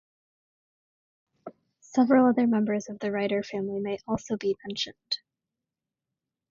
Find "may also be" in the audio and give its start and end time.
3.79-4.57